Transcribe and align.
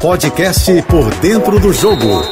Podcast 0.00 0.80
Por 0.82 1.12
Dentro 1.16 1.58
do 1.58 1.72
Jogo, 1.72 2.22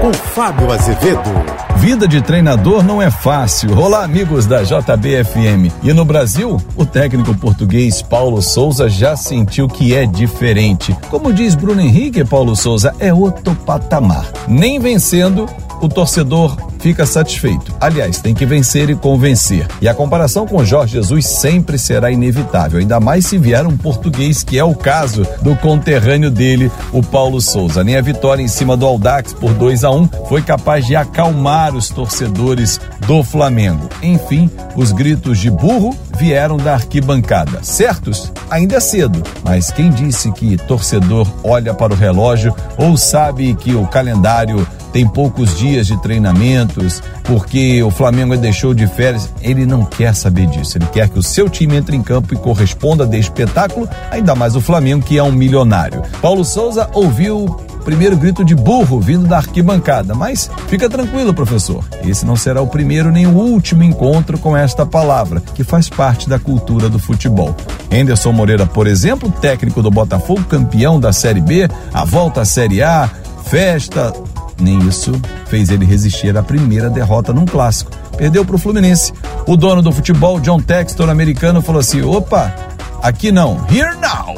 com 0.00 0.12
Fábio 0.12 0.72
Azevedo. 0.72 1.30
Vida 1.76 2.08
de 2.08 2.20
treinador 2.20 2.82
não 2.82 3.00
é 3.00 3.12
fácil. 3.12 3.78
Olá, 3.78 4.02
amigos 4.02 4.44
da 4.44 4.64
JBFM. 4.64 5.70
E 5.84 5.92
no 5.92 6.04
Brasil, 6.04 6.60
o 6.76 6.84
técnico 6.84 7.32
português 7.36 8.02
Paulo 8.02 8.42
Souza 8.42 8.88
já 8.88 9.14
sentiu 9.14 9.68
que 9.68 9.94
é 9.94 10.04
diferente. 10.04 10.96
Como 11.10 11.32
diz 11.32 11.54
Bruno 11.54 11.80
Henrique, 11.80 12.24
Paulo 12.24 12.56
Souza 12.56 12.92
é 12.98 13.14
outro 13.14 13.54
patamar. 13.54 14.26
Nem 14.48 14.80
vencendo, 14.80 15.48
o 15.82 15.88
torcedor 15.88 16.56
fica 16.78 17.04
satisfeito. 17.04 17.74
Aliás, 17.80 18.20
tem 18.20 18.34
que 18.34 18.46
vencer 18.46 18.88
e 18.88 18.94
convencer. 18.94 19.66
E 19.80 19.88
a 19.88 19.94
comparação 19.94 20.46
com 20.46 20.64
Jorge 20.64 20.94
Jesus 20.94 21.26
sempre 21.26 21.76
será 21.76 22.10
inevitável, 22.10 22.78
ainda 22.78 23.00
mais 23.00 23.26
se 23.26 23.36
vier 23.36 23.66
um 23.66 23.76
português, 23.76 24.44
que 24.44 24.58
é 24.58 24.64
o 24.64 24.74
caso 24.74 25.26
do 25.42 25.56
conterrâneo 25.56 26.30
dele, 26.30 26.70
o 26.92 27.02
Paulo 27.02 27.40
Souza. 27.40 27.82
Nem 27.82 27.96
a 27.96 28.00
vitória 28.00 28.42
em 28.42 28.48
cima 28.48 28.76
do 28.76 28.86
Aldax 28.86 29.32
por 29.32 29.52
2 29.54 29.82
a 29.84 29.90
1 29.90 30.08
foi 30.28 30.42
capaz 30.42 30.86
de 30.86 30.94
acalmar 30.94 31.74
os 31.74 31.88
torcedores 31.88 32.80
do 33.06 33.24
Flamengo. 33.24 33.88
Enfim, 34.02 34.48
os 34.76 34.92
gritos 34.92 35.38
de 35.38 35.50
burro 35.50 35.96
vieram 36.16 36.56
da 36.56 36.74
arquibancada. 36.74 37.62
Certos? 37.62 38.32
Ainda 38.50 38.76
é 38.76 38.80
cedo, 38.80 39.22
mas 39.42 39.72
quem 39.72 39.90
disse 39.90 40.30
que 40.30 40.56
torcedor 40.56 41.26
olha 41.42 41.74
para 41.74 41.92
o 41.92 41.96
relógio 41.96 42.54
ou 42.76 42.96
sabe 42.96 43.54
que 43.54 43.74
o 43.74 43.86
calendário 43.86 44.66
tem 44.92 45.08
poucos 45.08 45.56
dias 45.56 45.86
de 45.86 46.00
treinamentos, 46.02 47.02
porque 47.24 47.82
o 47.82 47.90
Flamengo 47.90 48.36
deixou 48.36 48.74
de 48.74 48.86
férias. 48.86 49.32
Ele 49.40 49.64
não 49.64 49.84
quer 49.84 50.14
saber 50.14 50.46
disso. 50.46 50.78
Ele 50.78 50.86
quer 50.86 51.08
que 51.08 51.18
o 51.18 51.22
seu 51.22 51.48
time 51.48 51.76
entre 51.76 51.96
em 51.96 52.02
campo 52.02 52.34
e 52.34 52.36
corresponda 52.36 53.06
de 53.06 53.18
espetáculo, 53.18 53.88
ainda 54.10 54.34
mais 54.34 54.54
o 54.54 54.60
Flamengo, 54.60 55.04
que 55.04 55.18
é 55.18 55.22
um 55.22 55.32
milionário. 55.32 56.02
Paulo 56.20 56.44
Souza 56.44 56.88
ouviu 56.92 57.44
o 57.44 57.84
primeiro 57.84 58.16
grito 58.16 58.44
de 58.44 58.54
burro 58.54 59.00
vindo 59.00 59.26
da 59.26 59.38
arquibancada, 59.38 60.14
mas 60.14 60.50
fica 60.68 60.88
tranquilo, 60.88 61.34
professor. 61.34 61.84
Esse 62.04 62.24
não 62.24 62.36
será 62.36 62.60
o 62.60 62.66
primeiro 62.66 63.10
nem 63.10 63.26
o 63.26 63.36
último 63.36 63.82
encontro 63.82 64.38
com 64.38 64.56
esta 64.56 64.86
palavra, 64.86 65.42
que 65.54 65.64
faz 65.64 65.88
parte 65.88 66.28
da 66.28 66.38
cultura 66.38 66.88
do 66.88 66.98
futebol. 66.98 67.56
Henderson 67.90 68.32
Moreira, 68.32 68.66
por 68.66 68.86
exemplo, 68.86 69.30
técnico 69.40 69.82
do 69.82 69.90
Botafogo, 69.90 70.44
campeão 70.44 71.00
da 71.00 71.12
Série 71.12 71.40
B, 71.40 71.68
a 71.92 72.04
volta 72.04 72.42
à 72.42 72.44
Série 72.44 72.82
A, 72.82 73.10
festa, 73.46 74.12
nem 74.60 74.78
isso 74.86 75.12
fez 75.46 75.70
ele 75.70 75.84
resistir 75.84 76.36
à 76.36 76.42
primeira 76.42 76.88
derrota 76.90 77.32
num 77.32 77.44
clássico. 77.44 77.90
Perdeu 78.16 78.44
para 78.44 78.56
o 78.56 78.58
Fluminense. 78.58 79.12
O 79.46 79.56
dono 79.56 79.82
do 79.82 79.92
futebol, 79.92 80.40
John 80.40 80.60
Textor, 80.60 81.08
americano, 81.08 81.62
falou 81.62 81.80
assim: 81.80 82.02
opa, 82.02 82.54
aqui 83.02 83.32
não, 83.32 83.64
here 83.70 83.96
now. 83.96 84.34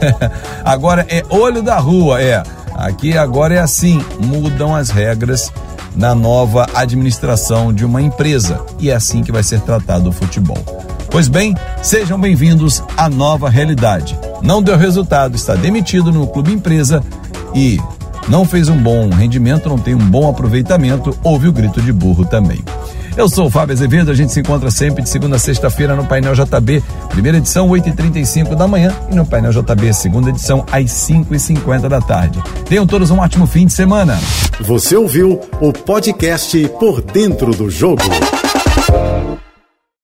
agora 0.64 1.06
é 1.08 1.22
olho 1.28 1.62
da 1.62 1.78
rua, 1.78 2.22
é. 2.22 2.42
Aqui 2.74 3.18
agora 3.18 3.54
é 3.54 3.58
assim, 3.58 4.02
mudam 4.18 4.74
as 4.74 4.88
regras 4.88 5.52
na 5.94 6.14
nova 6.14 6.66
administração 6.74 7.72
de 7.72 7.84
uma 7.84 8.00
empresa 8.00 8.64
e 8.78 8.90
é 8.90 8.94
assim 8.94 9.22
que 9.22 9.32
vai 9.32 9.42
ser 9.42 9.60
tratado 9.60 10.08
o 10.08 10.12
futebol. 10.12 10.58
Pois 11.10 11.26
bem, 11.26 11.56
sejam 11.82 12.18
bem-vindos 12.18 12.82
à 12.96 13.08
nova 13.08 13.50
realidade. 13.50 14.18
Não 14.42 14.62
deu 14.62 14.76
resultado, 14.76 15.34
está 15.34 15.54
demitido 15.54 16.12
no 16.12 16.26
clube 16.26 16.52
empresa 16.52 17.02
e 17.54 17.80
não 18.28 18.44
fez 18.44 18.68
um 18.68 18.76
bom 18.76 19.08
rendimento, 19.10 19.68
não 19.68 19.78
tem 19.78 19.94
um 19.94 19.98
bom 19.98 20.28
aproveitamento, 20.28 21.16
houve 21.22 21.48
o 21.48 21.52
grito 21.52 21.80
de 21.80 21.92
burro 21.92 22.24
também. 22.24 22.62
Eu 23.16 23.28
sou 23.28 23.46
o 23.46 23.50
Fábio 23.50 23.74
Azevedo, 23.74 24.10
a 24.10 24.14
gente 24.14 24.32
se 24.32 24.40
encontra 24.40 24.70
sempre 24.70 25.02
de 25.02 25.08
segunda 25.08 25.36
a 25.36 25.38
sexta-feira 25.38 25.96
no 25.96 26.06
Painel 26.06 26.32
JB, 26.34 26.82
primeira 27.08 27.38
edição, 27.38 27.68
8h35 27.68 28.54
da 28.54 28.68
manhã, 28.68 28.94
e 29.10 29.14
no 29.14 29.26
Painel 29.26 29.52
JB, 29.52 29.92
segunda 29.92 30.30
edição, 30.30 30.64
às 30.70 30.84
5h50 30.84 31.88
da 31.88 32.00
tarde. 32.00 32.42
Tenham 32.68 32.86
todos 32.86 33.10
um 33.10 33.18
ótimo 33.18 33.46
fim 33.46 33.66
de 33.66 33.72
semana. 33.72 34.18
Você 34.60 34.96
ouviu 34.96 35.40
o 35.60 35.72
podcast 35.72 36.68
Por 36.78 37.02
Dentro 37.02 37.52
do 37.52 37.68
Jogo. 37.68 38.02